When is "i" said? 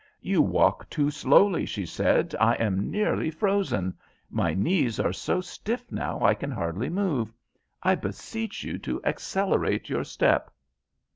2.39-2.55, 6.25-6.33, 7.83-7.93